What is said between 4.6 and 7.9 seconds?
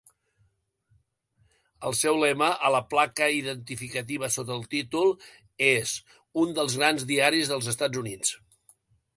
títol, és "Un dels grans diaris dels